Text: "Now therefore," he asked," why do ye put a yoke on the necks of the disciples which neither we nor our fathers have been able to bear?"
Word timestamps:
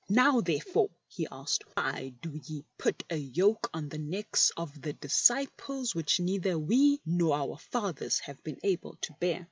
"Now 0.09 0.41
therefore," 0.41 0.89
he 1.07 1.27
asked," 1.31 1.63
why 1.75 2.15
do 2.23 2.31
ye 2.43 2.65
put 2.79 3.03
a 3.11 3.17
yoke 3.17 3.69
on 3.71 3.87
the 3.89 3.99
necks 3.99 4.51
of 4.57 4.81
the 4.81 4.93
disciples 4.93 5.93
which 5.93 6.19
neither 6.19 6.57
we 6.57 6.99
nor 7.05 7.35
our 7.37 7.59
fathers 7.59 8.17
have 8.17 8.43
been 8.43 8.57
able 8.63 8.95
to 9.01 9.13
bear?" 9.19 9.39